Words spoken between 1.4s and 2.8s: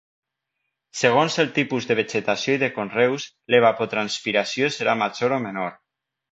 els tipus de vegetació i de